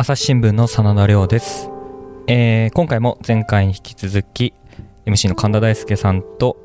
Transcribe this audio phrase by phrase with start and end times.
[0.00, 1.68] 朝日新聞の真田亮です、
[2.26, 4.54] えー今回も前回に引き続き
[5.04, 6.56] MC の神田大輔さんと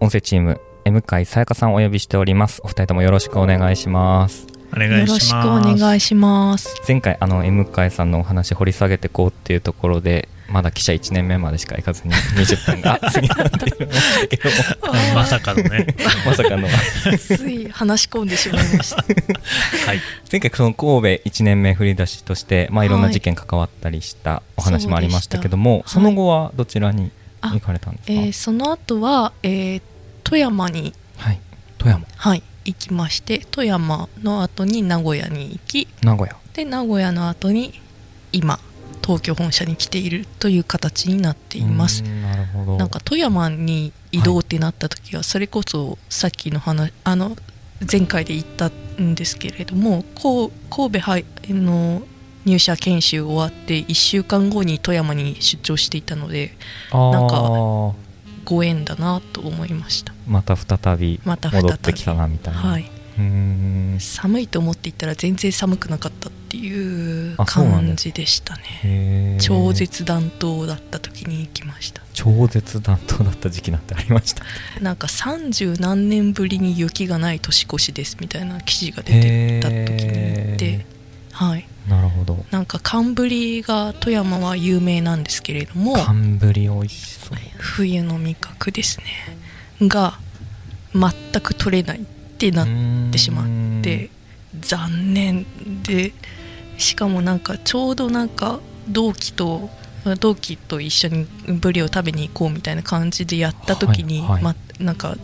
[0.00, 5.78] 音声チーム M 海さやかさんをお呼びしておりますお二人ともよろしくお願いしますお願よいしろしくおます。
[5.82, 6.80] 願いします。
[6.88, 14.56] 前回あの M 海さんのお話掘り下げてこうっていうところでまだ記者1年目までしか行かずに 20分が過ぎたっていうましたけども。
[15.16, 15.86] まさかのね。
[16.26, 16.68] まさかの。
[17.18, 18.96] つい話し込んでしまいました。
[19.86, 20.00] はい。
[20.30, 26.16] 前回その神戸1年目振り出しとして、まあ、いろんな事件関わったりしたお話もありましたけども、そそうでした。
[26.16, 27.10] の後はどちらに
[27.40, 29.82] あ行かれたんですか、えーその後は、えー
[30.24, 31.40] 富山に、はい。
[31.78, 32.06] 富山。
[32.16, 36.36] はい、行きまして富山の後に名古屋に行き名古屋。
[36.54, 37.80] で名古屋の後に
[38.32, 38.60] 今
[39.02, 42.02] 東京本社に来ているという形になっています。
[42.02, 42.76] んなるほど。
[42.76, 47.36] なんか富山に移動ってなった時はそれこそさっきの話あの
[47.90, 52.02] 前回で言ったんですけれどもこう神戸杯の
[52.44, 56.52] 入社研修終わって1週間後に富山に出張していたので
[56.92, 57.94] なんか
[58.44, 60.12] ご縁だなと思いました。
[60.26, 62.90] また再び戻ってきたなみたいな、はい、
[63.98, 69.38] 寒いと思っていったら全然寒くなかったっていう感じでしたね。
[69.40, 72.02] 超絶暖冬だった時に行きました。
[72.12, 74.44] 超絶暖冬だった時期なんてありました。
[74.80, 80.86] なんか30何年ぶりに雪がない年越しですみたいな記事が出てた時に行って
[81.32, 81.66] はい。
[81.88, 82.44] なるほど。
[82.50, 87.38] なんか寒ぶりが富山は有名なんですけれども寒ぶり美味しそう。
[87.58, 89.06] 冬の味覚ですね。
[89.88, 90.18] が
[90.94, 92.06] 全く取れない
[92.48, 93.46] ってなってしまっ
[93.82, 94.10] て
[94.60, 95.46] 残念
[95.82, 96.12] で
[96.78, 99.70] しかもなんかちょうどなんか同期と
[100.18, 101.26] 同期と一緒に
[101.60, 104.42] ブリを食べに行こうみたいな感じでやった時に、はいはい。
[104.42, 105.16] ま、なんか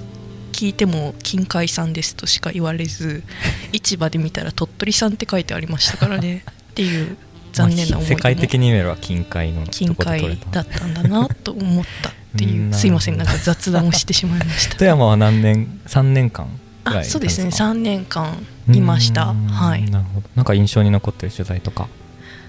[0.52, 3.24] 聞いても「金塊さんです」としか言われず
[3.72, 7.16] 市場で見たら「鳥取さん」って書いてありましたからね っていう
[7.52, 12.66] 残念な思い世界的に見れば近海の金塊ただったんだなと思ったってうん。
[12.66, 14.76] いうすいませんなんか雑談をしてしまいました。
[14.76, 16.48] 富山は何年3年間？
[16.88, 17.04] ぐらい。
[17.04, 17.48] あそうですね。
[17.48, 19.34] いたん3年間いました。
[19.34, 19.90] はい。
[19.90, 20.28] なるほど。
[20.34, 21.92] なんか印象に残ってる取材とかあり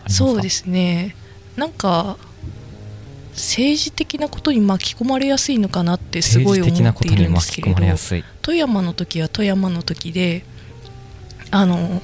[0.03, 0.29] ますか？
[0.29, 1.15] そうですね。
[1.55, 2.17] なんか
[3.33, 7.81] 政治的なことに巻き込まれやすいのかなってすごい思っているんですけれど。
[8.41, 10.43] 富山の時は富山の時で
[11.51, 12.01] あの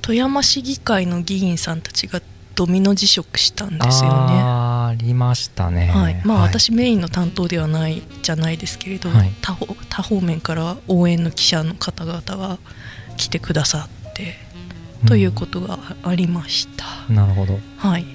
[0.00, 2.20] 富山市議会の議員さんたちが
[2.54, 4.42] ドミノ辞職したんですよね
[4.88, 5.86] ありましたね。
[5.88, 6.20] はい。
[6.24, 6.48] まあ、はい。
[6.48, 9.32] 私メインの担当ではないじゃないですけれど、はい。
[9.40, 12.58] 他方他方面から応援の記者の方々が
[13.16, 14.36] 来てくださって
[15.06, 17.58] ということがありました、なるほど。
[17.76, 18.06] はい。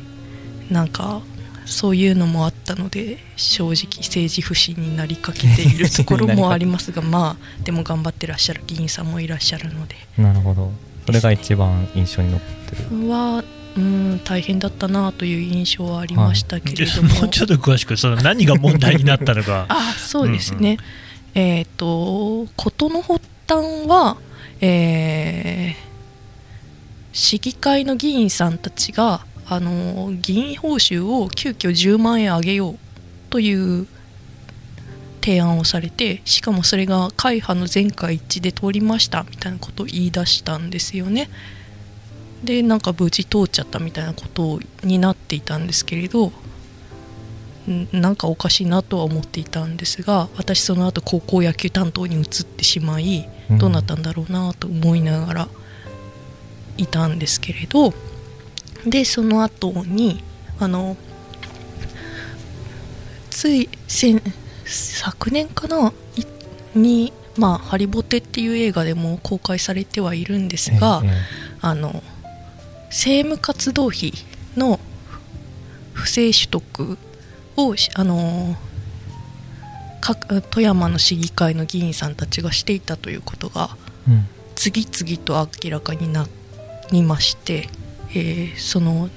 [0.69, 1.21] なんか
[1.65, 9.95] そういうのもあったので正直政治不信になりかけているところもありますが まあでも頑張ってらっしゃる議員さんもいらっしゃるので。
[10.17, 10.71] なるほど。
[11.05, 13.09] それが一番印象に残ってる。
[13.09, 13.43] は
[13.75, 19.65] うん大変だったなという印象はありましたけれども、 もうちょっと詳しく、その何が問題になったのか。
[19.69, 20.77] あそうですね、
[21.35, 24.17] えっ、と事の発端は、
[24.61, 25.87] えー
[27.17, 32.77] 市議会の議員さんたちがあの議員報酬を急遽10万円上げよう
[33.31, 33.87] という
[35.19, 41.29] 提案をされてしかもそれが会派の全会一致で通りましたみたいなことを言い出したんですよね。
[42.43, 46.31] でなんか無事通っちゃったみたいなことになっていたんですけれど
[47.69, 53.57] んなんかおかしいなとは思っていたんですが私その後高校野球担当に移ってしまいうん。
[53.57, 55.47] どうなったんだろうなと思いながら
[56.77, 57.93] いたんですけれど
[58.85, 60.23] でその後に
[60.59, 60.95] あの
[63.29, 64.21] つい先
[64.65, 65.93] 昨年かな
[66.73, 71.11] いに「まあ、ハリボテ」っていう映画でも公開されてはいるんですが、ええ。
[71.61, 72.03] あの
[72.89, 74.13] 政務活動費
[74.55, 74.79] の
[75.93, 76.97] 不正取得
[77.55, 78.55] をしあの
[80.01, 83.75] 各富山の市議会の議員さんたちがしていたということが
[84.07, 84.25] えうん。
[84.55, 86.27] 次々と明らかにな
[86.91, 87.69] りまして、
[88.11, 89.09] えーその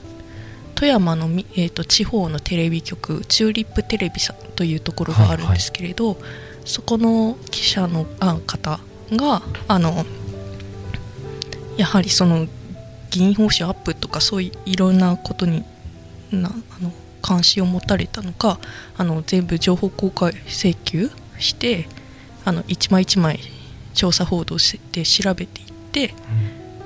[0.74, 6.16] 富山のみ、えー、と地方のテレビ局チューリップテレビさんというところがあるんですけれど、
[6.64, 8.80] そこの記者のあ方
[9.12, 10.06] があの
[11.76, 12.46] やはりその
[13.10, 15.64] 議員報酬アップとかそういういろんなことに
[16.30, 16.92] なあの
[17.22, 18.58] 関心を持たれたのか
[18.96, 21.88] あの全部情報公開請求して
[22.44, 23.40] あの一枚一枚
[23.94, 26.14] 調査報道して調べていって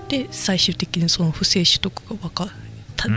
[0.09, 2.49] で最終的にその不正取得が分か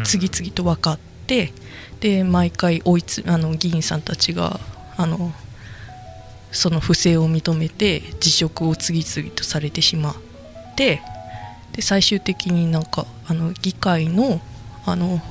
[0.03, 1.53] 次々と分かって
[1.99, 4.59] で毎回追いつあの議員さんたちが
[4.97, 5.31] あの
[6.51, 10.15] その不正を認めて辞職を次々とされてしまっ
[10.75, 11.01] て
[11.77, 14.41] で最終的になんかあの議会の
[14.85, 15.21] あの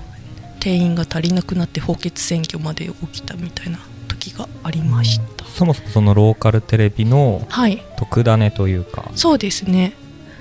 [0.61, 3.79] 定員が足りなくなって補欠選挙まで起きたみたいな
[4.09, 7.83] 時がありました、そもそもそのローカルテレビのはい。
[7.97, 9.95] 特ダネというかそうですね。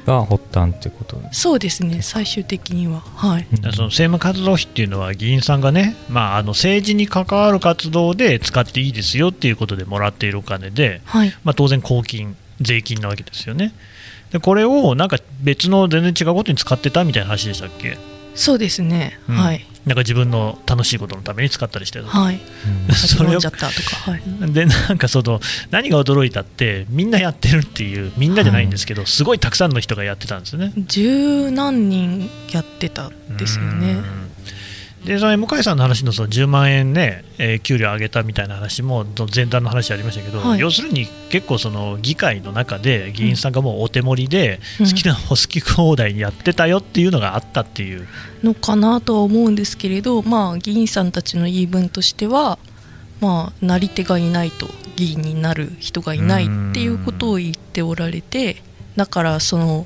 [0.05, 2.03] が発端ってことですそうですね。
[2.03, 2.99] 最終的には。
[2.99, 3.47] はい。
[3.49, 11.33] その政務活動費っていうのは議員さんがね、まあ、あの政治に関わる活動で使っていいですよっていうことでもらっているお金で、はい。
[11.43, 13.73] まあ、当然公金、税金なわけですよね。
[14.35, 17.97] でこれをなんか別の全然違うことに使ってたみたいな話でしたっけ？
[18.35, 19.35] そうですね、うん。
[19.37, 19.65] はい。
[19.85, 22.41] なんか自分の楽しいことのために使ったりしてるはい。
[22.89, 22.93] うん。
[22.93, 24.11] それを飲んじゃったとか。
[24.11, 24.21] はい。
[24.51, 25.39] でなんかその
[25.71, 30.73] 何が驚いたってみんなやってるっていうみんなじゃないんですけど、すごいたくさんの人がやってたんですよね。
[30.75, 33.91] 十何人やってたんですよね。
[33.93, 34.25] うん
[35.05, 40.59] でその向井さんの話のその10万円ね、えー給料上げたみたいな話もど前段の話ありましたけど、はい。
[40.59, 44.85] 要するに結構その議会の中で議員さんがもうお手盛りでうん。
[44.87, 48.07] 好きな好き放題にやってたよっていうのがあったっていう、
[48.43, 52.59] のかなとは思うんですけれどまあ議員さんたちの言い分としては
[53.19, 58.61] まあなり手がいないと議員になる人がいないっていうことを言っておられて
[58.95, 59.85] だからその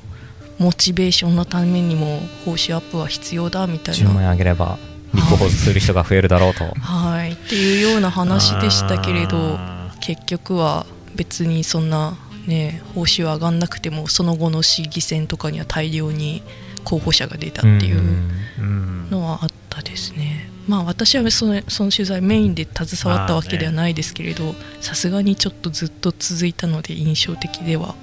[0.58, 4.78] モチベーションのためにも報酬アップは必要だみたい10万な円あげれば
[5.14, 6.64] 立候補する人が増えるだろうと。
[6.80, 7.32] はい。
[7.32, 12.16] っていうような話でしたけれどあ結局は別にそんな
[12.46, 16.42] ね報酬上がんなくてもその後の市議選とかには大量に
[16.84, 18.02] 候補者が出たっていう
[19.10, 20.48] のはあったですね。
[20.66, 27.94] まあ私はそのその取材メインで携わったわけではないですけれどさすがにちょっとずっと続いたので印象的では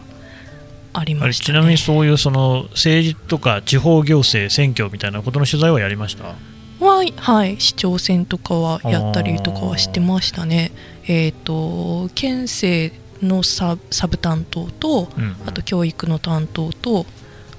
[0.94, 6.36] ありあました、ね、れちなみにそういうその政治とか地方行政選挙みたいなことの取材はやりました？
[6.79, 10.71] ははい市長選とかはやったりとかはしてましたね。
[11.07, 17.06] えっ、と県政のササブ担当とうんあと教育の担当と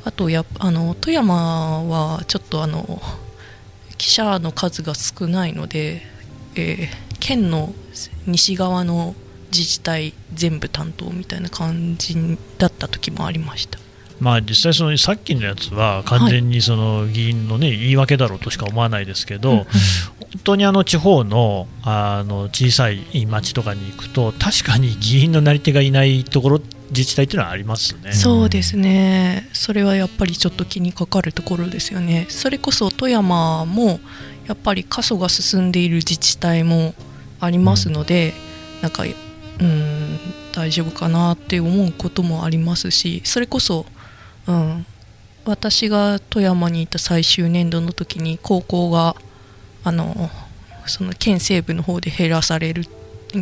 [0.04, 3.00] あとやあの富山はちょっとあの
[3.96, 6.02] 記者の数が少ないので、
[6.54, 7.74] えー県の
[8.26, 9.14] 西側の
[9.52, 12.16] 自治体全部担当みたいな感じ
[12.58, 13.78] だった時もありました
[14.20, 19.66] まあ実際そのさっきのやつは完全にその議員のね言い訳だろうとしか思わないですけど、うん
[20.28, 26.60] 本当にあの地方のあの小さい町とかに行くと確かに議員のなり手がいないところ
[26.90, 28.12] 自治体っていうのはありますね。
[28.12, 29.48] そうですね。
[29.54, 32.26] それはやっぱりちょっと気にかかるところですよね。
[32.28, 34.00] それこそ富山も
[34.46, 36.94] やっぱり過疎が進んでいる自治体も
[37.40, 38.34] ありますので、
[38.82, 40.18] なんかうん
[40.52, 43.86] 大丈夫かなって思うこともありますしそれこそ、
[44.48, 44.86] うん、
[45.44, 49.14] 私が富山にいた最終年度の時に高校が
[49.84, 50.30] あの
[50.86, 52.84] その県西部の方で減らされる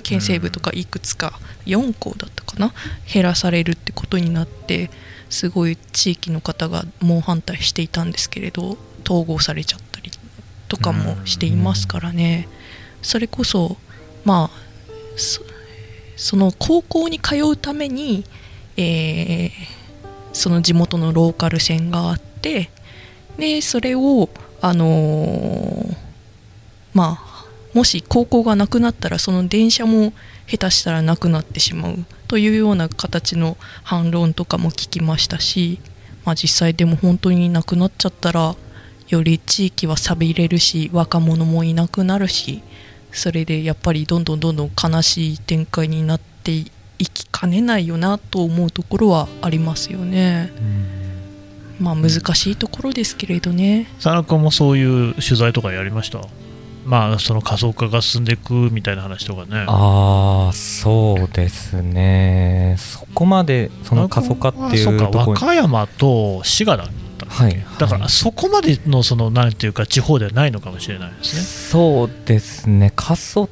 [0.03, 2.73] 県西部とかいくつか4校だったかな？
[3.13, 4.91] 減らされるってことになって
[5.31, 10.11] すごい地域の方が猛反対していたんですけれど統合されちゃったり
[10.69, 12.49] とかもしていますからね。
[13.01, 13.77] それこそ
[14.25, 14.59] まあ
[16.17, 18.25] その高校に通うために、
[18.77, 19.86] えー
[20.37, 22.71] その地元のローカル線があって
[23.39, 24.29] でそれを
[24.61, 26.07] あのー
[26.97, 27.37] まあ
[27.75, 30.15] もし高校がなくなったらその電車も
[30.47, 35.79] 下手したらなくなってしまうというような形の反論とかも聞きましたし、
[36.25, 38.57] まあ、実際でも本当になくなっちゃったら
[39.09, 42.63] より地域は寂れるし若者もいなくなるし
[43.13, 46.73] それでやっぱりどんどんどんどん悲しい展開になってい
[47.05, 50.51] きかねないよなと思うところはありますよね。
[51.79, 53.87] まあ難しいところですけれどね。
[53.97, 56.21] 佐野君もそういう取材とかやりました？
[56.87, 59.67] まあその仮想化が進んでいくみたいな話とかね。
[59.69, 62.77] ああそうですね。
[62.79, 66.87] そこまでその過疎化っていそうと和歌山と滋賀だっ
[67.19, 71.43] たはいだからはいそこまでのそのなんていうか地方ではないのかもしれないですね。
[71.43, 72.93] そうですね。
[72.95, 73.51] 過疎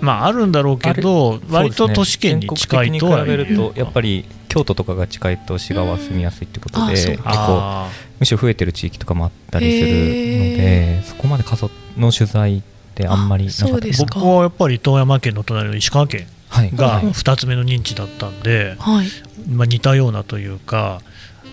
[0.00, 7.88] まああるんだろうけど割と都市圏に近いとは比べるとやっぱりり京都とかが近いと滋賀は住みやすいってことで結構あ
[8.18, 12.62] むしろ増えてる地域とかもあったりするのへでそこまで過疎の取材っ
[12.94, 13.96] てあんまりなかった。
[13.98, 16.70] 僕はやっぱり富山県の隣の石川県はい。
[16.74, 17.06] がはい。
[17.06, 19.06] 2つ目の認知だったんで、はい。
[19.48, 21.00] まあ、似たようなというか、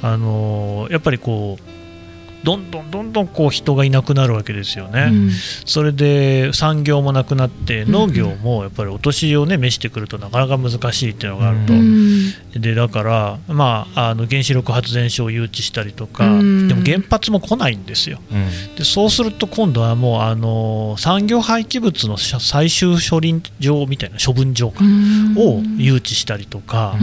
[0.01, 1.76] あのーやっぱりこう
[2.47, 5.31] どんどんどんどんこう人がいなくなるわけですよね、うん。
[5.65, 12.31] それで産業もなくなってうん農業もやっぱりお年をね召してくるとなかなか難しいっていうのがあると、うん。
[12.55, 16.67] でだから、まあ、あの原子力発電所を誘致したりとか、うん。
[16.69, 18.19] でも原発も来ないんですよ。
[18.31, 18.75] うん。
[18.75, 24.85] でそうすると今度はもうあの産業廃棄物の最終処理場みたいな処分場か
[25.35, 26.95] を誘致したりとか、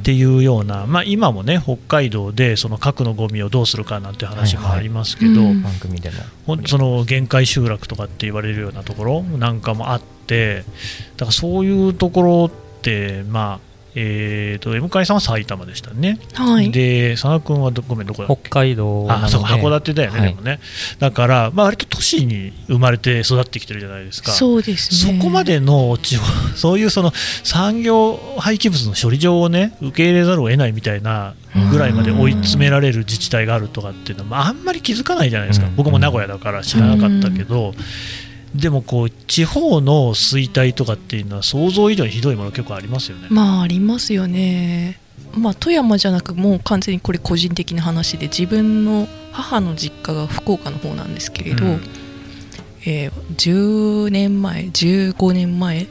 [0.00, 6.16] っていうような、まあ、今もね北海道でその核のゴミをどうするかなんて話もありますけど、番組でも。
[6.46, 10.64] ほんとその限界集落とかって言われるようなところなんかもあって
[11.16, 16.70] だからそういうところってまあえー、と M 会さんは埼玉でしたね、はい。
[16.72, 20.28] で佐野君はどごめんどこだっ北け海道あそうか函館だよね、はい。
[20.30, 20.60] でもね。
[20.98, 24.32] だから、まあ、割と都市に生まれて育ってきてるじゃないですか。
[24.32, 25.18] そうですね。
[25.18, 26.24] そこまでの地方
[26.56, 27.12] そういうその
[27.44, 31.34] 産業廃棄物の処理場をね受け入れざるを得ないみたいな
[31.70, 35.76] ぐらいまで追い詰められる自治体があるとかっていうのは、まあ、あんまり気づかないじゃないですか、うん。
[35.76, 37.74] 僕も名古屋だから知らなかったけど、
[38.54, 43.26] でもこう地方の衰退とかっていうのは想像以上にひどいもの結構ありますよね。
[43.30, 45.00] まあありますよね。
[45.34, 51.80] まあ富山じゃなくもう完全にこれ個人的な話で自分の母の実家が福岡の方なんですけれど、うん。
[52.86, 55.86] えー10年前15年前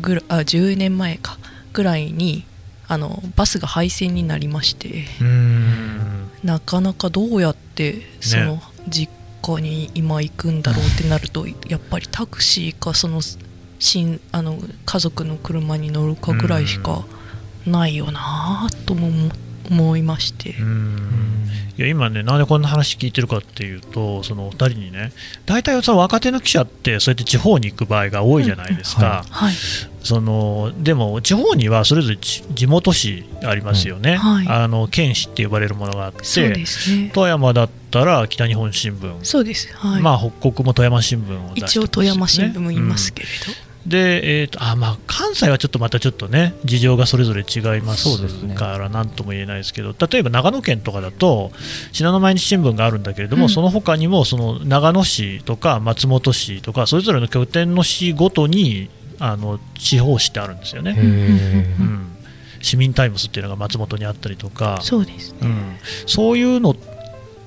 [0.00, 1.38] ぐらあ10年前か
[1.72, 2.44] ぐらいに
[2.88, 5.06] あのバスが廃線になりまして
[6.44, 9.10] なかなかどうやってその実
[9.42, 13.20] 家に今行くんだろうってなると、やっぱりタクシーかその
[13.78, 17.04] 新あの家族の車に乗るかぐらいしか
[17.66, 19.30] ないよなぁとも思
[19.70, 20.50] 思いまして。
[20.50, 21.48] うーん。
[21.78, 25.12] いや今ね、なんでこんな話聞いてるかっていうと、そのお二人にね、
[25.46, 29.54] 大体その若手の記者って、そうやって地方に行く場合が多いじゃないですか、うんははい
[30.02, 34.18] そのでも地方にはそれぞれ地地元紙ありますよね、うん。
[34.18, 34.48] はい。
[34.48, 36.64] あの県紙って呼ばれるものがあって、ね。
[37.14, 39.72] 富山だったら北日本新聞、そうです。
[39.74, 41.86] はい、まあ、北国も富山新聞を出してますよね。
[41.86, 43.52] 一応富山新聞もいますけれど、
[43.86, 48.54] で、えーとあまあ、関西はちょっとまたちょっとね事情がそれぞれ違いますそうですね。
[48.54, 51.50] から何とも言えないですけど例えば長野県とかだと
[51.92, 53.48] 信濃毎日新聞があるんだけれども、うん。
[53.48, 58.88] その他にもその長野市とか松本市とかそれぞれの拠点の市ごとに
[59.24, 62.12] あの地方紙ってあるんですよね、うん、
[62.60, 64.78] 市民タイムスっていうのが松本にあったりとか。
[64.82, 65.38] そうですね。
[65.42, 65.76] うん、
[66.06, 66.74] そういうの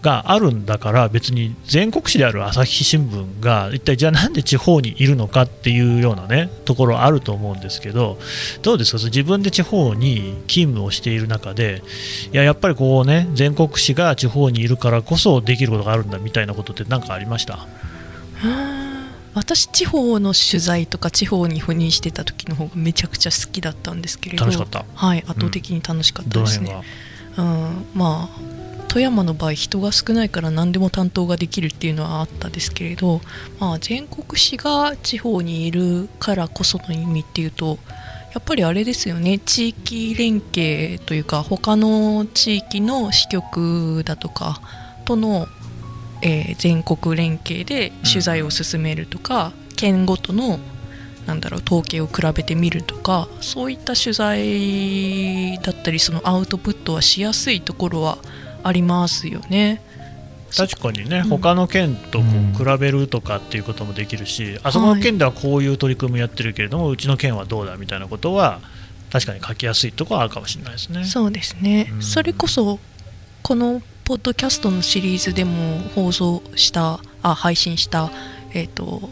[0.01, 8.20] があるんだから別に全国紙である朝日新聞が一体じゃあなんで地方にいるのかっていうようなねところあると思うんですけど
[8.62, 9.03] どうですか？
[9.03, 11.82] 自分で地方に勤務をしている中で
[12.32, 17.65] いややっぱりこうね全国紙が地方にいるからこそできることがあるんだみたいなことって何かありました？
[19.36, 24.46] 私地方の取材とか地方に赴任してた時の方がめちゃくちゃ好きだったんですけれど。
[24.46, 27.06] はい圧倒的に楽しかったですね、どの辺は
[27.38, 28.56] うん、まあ
[28.88, 33.20] 富山の場合人が少ないから何でも担当ができるっていうのはあったですけれど、
[33.60, 37.77] まあ、全国紙が地方にいるからこその意味っていうと
[38.34, 39.39] やっぱりあれですよね。
[39.39, 44.62] 地域連携というか他の地域の支局だとか
[45.04, 45.48] との、
[46.25, 50.60] えー全国連携で取材を進めるとか、県ごとの
[51.27, 58.20] なんだろう統計を比べてみるとかそういった取材だったりそのアウトプットはしやすいところは
[58.63, 59.82] ありますよね。
[60.55, 61.29] 確かにね、うん。
[61.29, 68.62] 他の県とこうんう比べるとかっていうこともできるし、あそこの県ではこういう取り組みやってるけれども、うちの県はどうだみたいなことは
[69.12, 71.03] 確かに書きやすいところはあるかもしれないですね。
[71.03, 72.01] そうですね、うん。
[72.01, 72.79] それこそ
[73.41, 78.12] このポッドキャストのシリーズでも放送したあ配信した、
[78.53, 79.09] えー、と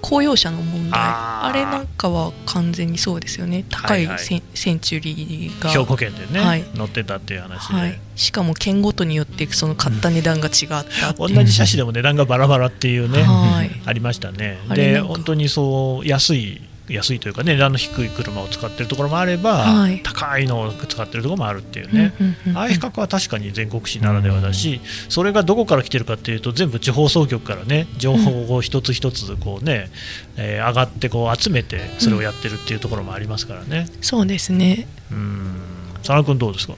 [0.00, 1.00] 公用車の問題。
[1.00, 3.64] あれなんかは完全にそうですよね。
[3.70, 4.24] 高いはいはい。
[4.24, 4.36] セ
[4.72, 5.70] ン,、チュリーが。
[5.70, 6.64] 兵庫県でね、はい。
[6.74, 10.84] 乗ってたっていう話で、はい、しかも県ごとによってその買った値段が違ったっ
[11.18, 11.32] う。
[11.32, 13.70] 同じ車種でも値段がバラバラっていうね、はい。
[13.86, 14.58] ありましたね。
[14.70, 16.60] で本当にそう安い
[16.92, 20.02] 安いというかね値段の低い車を使ってるところもあれば、はい。
[20.02, 22.58] 高いのを使ってるところもあるっていうね、うんうんうんうん。
[22.58, 29.90] ああいう比較は確かに全国紙ならではだし、それがどこから来てるかっていうと全部地方総局からね情報を一つ一つこうね、
[30.36, 33.86] えー上がってこう集めてそれをやってるっていうところもありますからね。
[34.00, 34.86] そうですね。
[35.10, 35.56] うん。
[35.98, 36.74] 佐野君どうですか？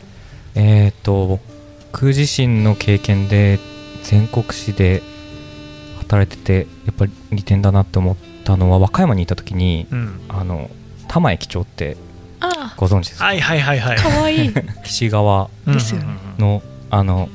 [0.55, 1.41] えー、と
[1.93, 3.59] 僕自身の経験で
[4.03, 5.03] 全国紙で
[5.99, 10.21] 働いててやっぱり利点だなって思ったのは和歌山にいた時にうん。
[10.29, 10.71] あの
[11.09, 11.97] 玉駅町って
[12.41, 12.75] あ。
[12.77, 13.27] ご存知ですか？
[13.27, 13.99] はいはいはいはい。
[13.99, 16.17] あかわいい岸側ですよねうんうん。
[16.17, 17.29] うんのあの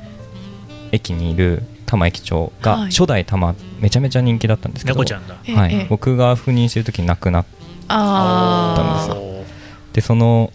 [0.91, 2.91] 駅にいる玉駅長がはい。
[2.91, 5.37] 初代玉めちゃめちゃ人気だったんですけど、猫ちゃんだ。
[5.45, 5.73] ええはい。
[5.73, 5.87] ええ。
[5.89, 7.45] 僕が赴任してる時に亡くなっ
[7.87, 9.43] たんー。
[9.93, 10.51] てその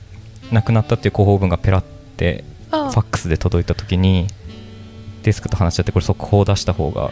[0.52, 1.84] 亡くなったっていう広報文がペラっ
[2.16, 2.90] てあ。
[2.90, 4.28] ファックスで届いた時に
[5.24, 7.10] デスクと話し合ってこれ速報を出した方が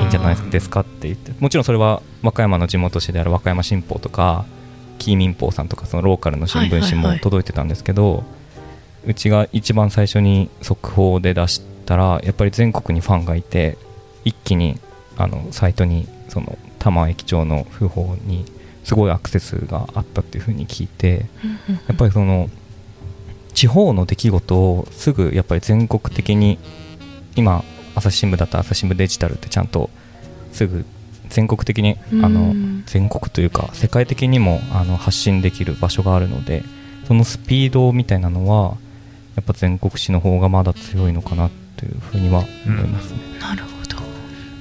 [0.00, 1.32] いいんじゃないですかって言って。
[1.38, 4.46] もちろんそれは和歌山の地元紙である和歌山新報とか
[4.98, 8.24] 紀伊民報さんとかそのローカルの新聞紙も届いてたんですけど、
[9.06, 13.78] うちが一番最初に速報で出したらやっぱり全国にファンがいて
[14.24, 14.78] 一気に
[15.16, 18.44] あのサイトにその多摩駅長の訃報に
[18.84, 21.26] すごいアクセスがあったっていうふうに聞いて
[21.88, 22.48] やっぱりその
[23.52, 26.58] 地方の出来事をすぐやっぱり全国的に
[27.36, 29.90] 今朝日新聞だったら朝日新聞デジタルってちゃんと
[30.52, 30.84] すぐ
[31.28, 36.64] 全国的にあうのん全国というか世界的にもあの発信できる場所があるので
[37.06, 38.76] そのスピードみたいなのは
[39.36, 43.18] やっぱ全国紙の方がまだ強いのかなというふうには思いますね。
[43.40, 43.96] なるほど。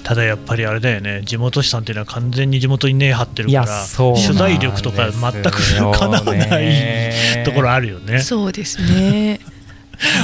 [0.03, 1.21] ただやっぱりあれだよね。
[1.25, 5.51] 地元紙さんっていうのは完全に地元に根張ってるから取材力とか全く
[5.97, 8.19] かなわないところあるよね。
[8.19, 9.39] そうですね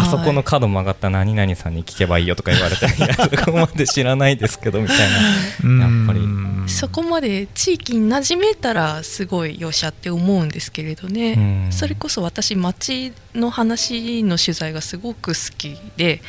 [0.01, 5.85] あそこのはい角曲がった何々さんに聞けばいいよとか言われて いやそこまで知らないですけどみたいな。
[5.85, 6.19] やっぱり。
[6.19, 11.39] うんそこまで地域に馴染めたらすごいよっしゃって思うんですけれどね、う
[11.69, 11.71] ん。
[11.71, 16.21] それこそ私町の話の取材がすごく好きで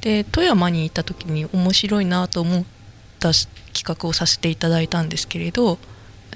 [0.00, 2.64] で富山に行った時に面白いなと思っ
[3.18, 5.78] たし企画をさせていただいたんですけれど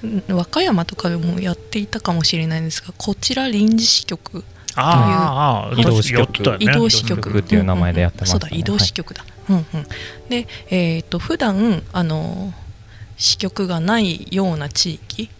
[0.03, 4.45] うん和歌山とかでもやっていたかもしれないんですがこちら臨時支局
[4.79, 6.57] あ移動支局。
[6.61, 7.21] 移動支局。
[7.21, 9.65] 局っていう名前でやってましたねそうだ移動支局だ、うんうん。
[10.29, 12.53] でえっ、と普段あの
[13.17, 15.31] 支局がないような地域。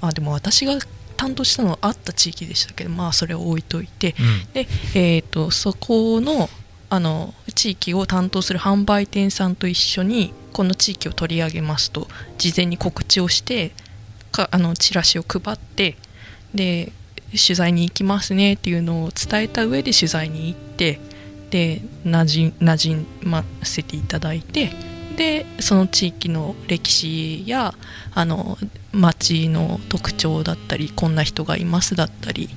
[0.00, 0.78] あでも私が
[1.16, 4.14] 担当したのはあった地域でしたけどまあそれを置いといて。
[4.18, 4.52] うん。
[4.52, 6.48] で、えー、とそこの
[6.92, 13.70] あの地域を担当する販売店さんと一緒にこの地域を取り上げますと事前に告知をして
[14.32, 15.96] かあのチラシを配って
[16.52, 16.92] で
[17.30, 21.00] 取材に行きますねっていうのを伝えた上で取材に行って
[21.50, 24.70] でなじなじませていただいて
[25.16, 27.74] でその地域の歴史や
[28.14, 28.56] あの
[28.92, 32.48] 町の特徴だったりこんな人がいますだったり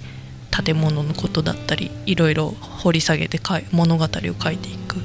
[0.66, 3.40] 建物のことだったりいろいろ掘り下げて
[3.72, 4.98] 物語を書いていく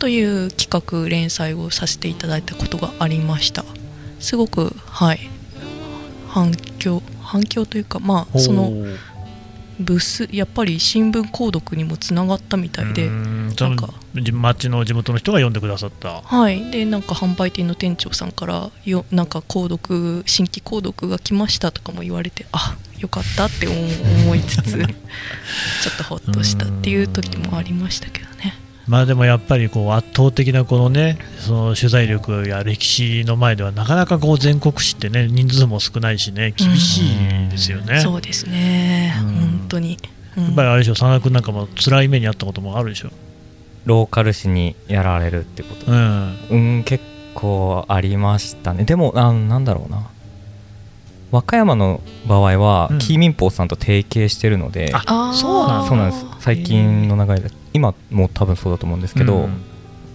[0.00, 3.64] という企画連載をさせていただいたことがありました。
[4.22, 5.28] すごくはい
[6.28, 8.70] 反響反響というかまあその
[9.80, 13.88] ブスやっぱり新聞購読にもつながったみたいでなんか。
[14.14, 16.20] じ町の地元の人が読んでくださった。
[16.20, 23.76] はい、でなんか販売店の店長さんからよなんか購読新規購読が来ましたとかも言われてあよかったって思
[24.26, 28.61] 思いつつ ちょっとほっとしたっていう時もありましたけどね。
[28.88, 38.00] まあでもやっぱりこう圧倒的なこのねその取材力や歴史の前ではなかなかこう全国紙ってね人数も少ないしね厳しいですよね。
[38.00, 39.34] そうですね、うん。
[39.34, 39.98] 本当に。
[40.36, 40.44] うん。
[40.44, 43.10] やっぱりあれでしょ、佐野君なんかも辛い目にあったこともあるでしょ。
[43.84, 45.90] ローカル紙にやられるってこと。
[45.90, 46.36] うん。
[46.50, 48.84] うん結構ありましたね。
[48.84, 50.08] でもあなんだろうな。
[51.30, 52.98] 和歌山の場合は、うん。
[52.98, 55.88] 紀伊民報さんと提携してるのであそうなんだ。
[55.88, 56.26] そうなんです。
[56.40, 59.62] 最近の流れで今も多分そうだと思うんですけど、うん。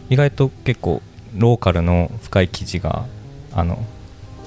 [0.10, 1.02] 意外と結構
[1.36, 3.06] ローカルの深い記事が
[3.54, 3.84] あの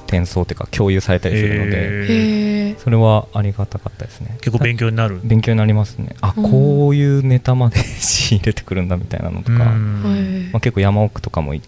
[0.06, 4.38] 転送というか共有されたりするので、それはありがたかったですね。
[4.40, 5.20] 結構勉強になる。
[5.22, 6.16] 勉強になりますね。
[6.20, 6.50] あ、うん。
[6.50, 10.48] こういうネタまで 仕入れてくるんだみたいなのとか、うん。
[10.52, 11.62] まあ、結構山奥とかもい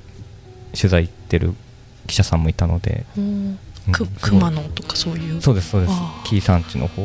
[0.74, 1.55] 取材行ってる
[2.07, 3.05] 記者さんもいたので、
[4.20, 5.40] 熊野とかそういう？
[5.42, 5.94] そうですそうです。
[6.24, 7.02] 紀伊山地の方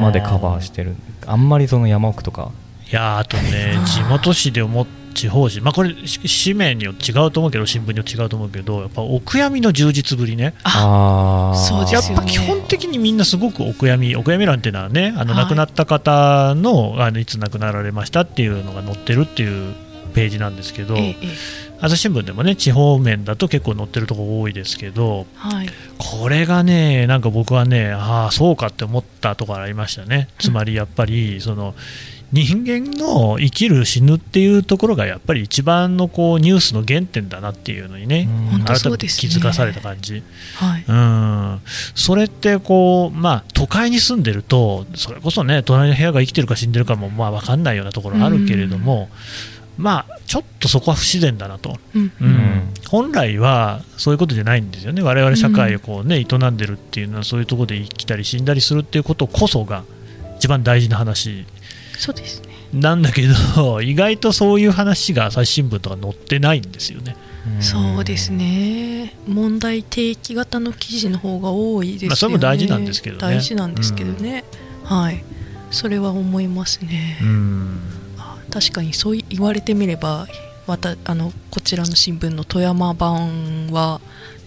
[0.00, 0.96] までカバーしてる。
[1.26, 2.50] あんまりその山奥とか
[2.90, 5.60] いやーあとね地元紙で思っ地方紙。
[5.60, 10.54] まあこれし紙面によって違うと思うけど新聞によって違うと思うけどやっぱお悔やみの充実ぶりね。
[10.64, 11.58] ああー。
[11.58, 12.08] そうですよね。
[12.16, 15.44] やっぱ基本的にみんなすごくお悔やみお悔やみ欄っていうのはねあのはい。
[15.44, 19.74] 亡くなった方のあのいつ亡くなられましたっていうのが載ってるっていう
[20.14, 21.28] ページなんですけどええええ。
[21.80, 25.68] 朝日新聞でもね地方面だと結構載ってるところ多いですけどはい。
[25.98, 30.28] これがねなんか僕はねああそうかって思ったところありましたね。
[30.38, 31.74] つまりやっぱりその
[32.32, 40.22] 人間の生きる死ぬっていうところがやっぱり一番のこうニュースの原点だなっていうのにねうん改めて気づかされた感じ。
[40.56, 40.84] はい。
[40.88, 41.60] うん、
[41.94, 49.08] それってこう、まあ、都会に住んでるとそれこそね隣の部屋が生きてるか死んでるかもまあ分かんないようなところあるけれども、
[49.76, 52.12] まあ、ちょっとそこは不自然だなと、うん。
[52.20, 52.28] うん。
[52.28, 55.02] ん本来はそういうことじゃないんですよね。
[55.02, 59.84] 我々社会をこう、ね、営んでるっていうのはそういうところで生きたり死んだりするっていうことこそが
[60.38, 61.46] 一番大事な話
[61.98, 62.48] そうですね。
[62.72, 63.22] なんだけ
[63.56, 67.16] ど 意外とそういう話が朝日新聞とか載ってないんですよね。
[67.60, 69.14] そうですね。
[69.28, 73.20] 問題提起型の記事の方が多いですよね、まあそれも大事なんですけどね。
[73.20, 74.44] 大事なんですけどね、
[74.82, 75.22] はい。
[75.70, 77.80] それは思いますね、うん。
[78.18, 80.26] あ確かにそう言われてみれば
[80.66, 84.00] またあのこちらの新聞の富山版は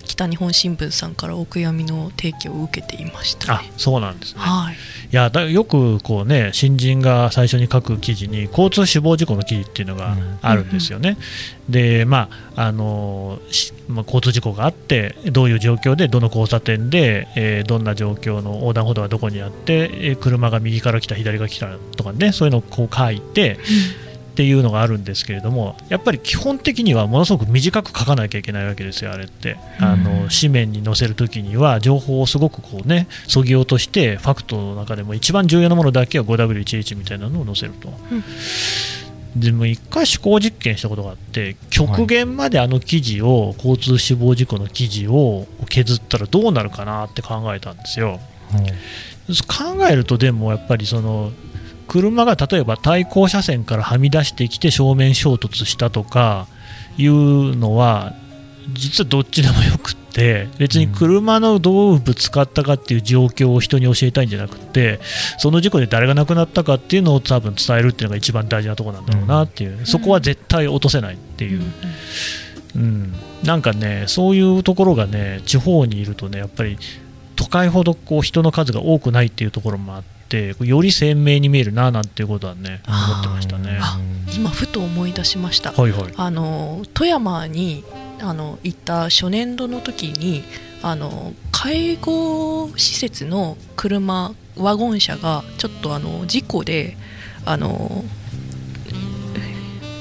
[0.07, 3.71] 北日本新聞さんからお悔やみの提供を受けていましたあね。
[3.77, 4.77] そうなんですね、はい、い
[5.11, 11.17] やだよくこう、ね、新人が最初に書く記事に交通死亡事故の記事っていうのがあるんですよね。
[11.69, 23.57] でまああのしまあ、交通事故があってどういう状況でどの交差点で、えーどんな状況の横断歩道がどこにあって、えー車が右から来た左から来たとかねそういうのをこう書いて
[24.37, 29.57] っていうのがあるんですけれどもやっぱり基本的にはものすごく短く書かなきゃいけないわけですよ、あれって。
[29.79, 37.91] あの紙面に載せるときには情報をすごくこうねそぎ落としてファクトの中でも一番重要なものだけは 5W1H みたいなのを載せると。
[39.35, 48.19] でも一回思考実験したことがあって極限まであの記事を、交通死亡事故の記事を削ったらどうなるかなって考えたんですよ。
[49.47, 51.31] 考えるとでもやっぱりその
[51.87, 56.47] 車が例えば対向車線からはみ出してきて正面衝突したとか
[56.97, 58.13] いうのは
[58.73, 64.99] 実はどっちでもよくって別に車のどうぶつかったかっていう状況を人に教えたいんじゃなくて
[65.37, 71.61] その事故で誰が亡くなったかっていうのを多分伝えるっていうのが一番大事なところなんだろうなっていう、そこは絶対落とせないっていう、
[72.75, 76.77] うん、なんかねそういうところがね地方にいるとねやっぱり
[77.35, 83.79] 都会ほどこう人の数が多くないっていうところもあってより鮮明に見えるななんていうことはね思ってましたね。
[83.81, 83.99] あ
[84.35, 85.71] 今ふと思い出しました。
[85.71, 87.83] はいはいあの富山に
[88.19, 90.43] あの行った初年度の時に
[90.81, 96.97] あの介護施設の車ワゴン車がちょっとあの事故で
[97.45, 98.03] あの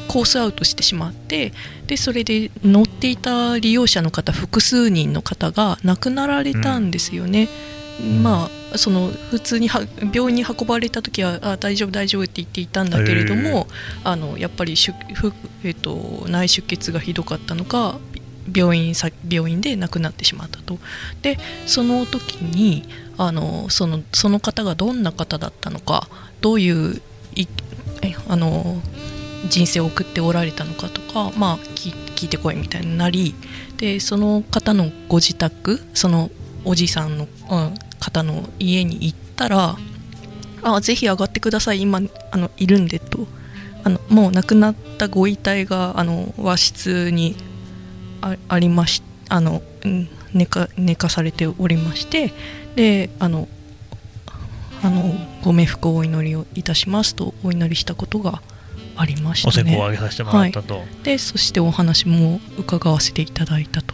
[0.09, 1.53] コースアウトしてしまって
[1.87, 7.49] でそれで乗っていた利用者の方複数人の方が亡くなられたんですよね。
[8.23, 13.67] まあその普通には病院に運ばれた時はあ大丈夫大丈夫って言っていたんだけれども、
[14.05, 15.33] あのやっぱり出ふ、
[15.65, 17.99] えっと内出血がひどかったのか
[18.55, 20.79] 病院さ病院で亡くなってしまったと。
[21.23, 22.85] でその時に
[23.19, 26.09] あのそのその方がどんな方だったのか
[26.41, 27.01] どういう
[27.35, 27.47] い
[28.03, 28.81] えあの
[29.49, 33.35] 人生を送っておられたのかとか、まあ、聞聞いてこいみたいになり
[33.77, 36.31] でその方のご自宅その
[36.65, 37.75] おじさんの、うん
[38.17, 39.77] 方の家に行ったら
[40.63, 41.83] あぜひ上がってください。
[41.83, 42.01] 今
[42.31, 43.27] あのいるんでと。
[43.85, 47.37] あのもう亡くなったご遺体があの和室に
[48.21, 52.33] あありましあのうん寝か寝かされておりまして
[52.75, 53.47] であの
[54.83, 58.43] あのご冥福をお祈りをいたしますとお祈りしたことが
[58.97, 59.71] ありましたね。
[59.71, 63.86] お線香をあげさせてもらったと、でそしてお話も伺わせていただいたと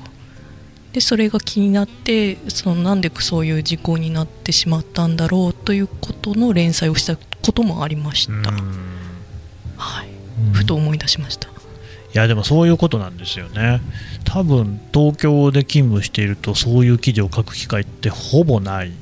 [0.92, 8.42] でそれが気になってそのなんでそういう事故になってしまったんだろうということの連載をしたこともありました、うん。
[9.76, 10.08] はい、
[10.52, 11.50] ふと思い出しました、い
[12.12, 13.80] やでもそういうことなんですよね。
[14.24, 18.92] 多分東京で勤務しているとそういう記事を書く機会ってほぼない、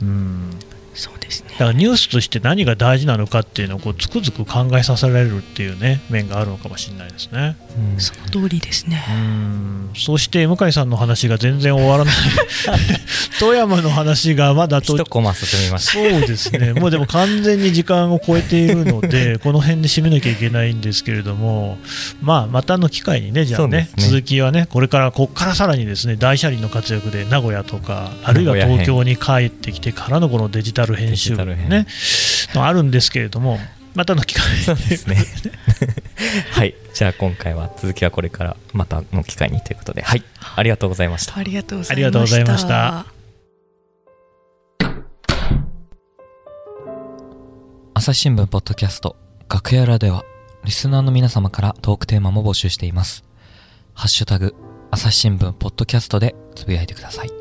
[0.00, 0.08] うん。
[0.08, 0.50] うん、
[0.94, 7.56] そうですねだからニュースとして何が大事なのかっていうのをこうつくづく考えさせられるっていうね面があるのかもしれないですね。
[7.98, 9.04] その通りですね。
[9.08, 9.90] うん。
[9.94, 12.14] そして向井さんの話が全然終わらない。
[13.38, 15.92] 富山の話がまだと一コマ進みました。
[15.92, 21.78] そうですね、もうでも完全に時間を超えているので、 この辺で締めなきゃいけないんですけれども、
[22.20, 23.90] まあ、またの機会にね、じゃあね、ね。
[23.96, 31.86] 続きはね、これから、ここからさらにですね、大車輪の活躍で名古屋とか、あるいは東京に帰ってきてからのこのデジタル編集部デジタルね、
[32.54, 33.58] のあるんですけれども、
[33.94, 35.16] またの機会そうですね。
[36.52, 36.74] はい。
[36.94, 40.02] じゃあ今回は続きはこれからまたの機会にということで。
[40.02, 40.22] はい。
[40.56, 41.36] ありがとうございました。
[41.36, 41.92] ありがとうございました。
[41.92, 43.06] ありがとうございました。
[47.94, 49.16] 朝日新聞ポッドキャスト
[49.50, 50.24] 楽屋裏では
[50.64, 53.24] リスナーの皆様からトークテーマも募集しています。
[53.94, 54.54] ハッシュタグ
[54.90, 57.39] 朝日新聞ポッドキャストでつぶやいてください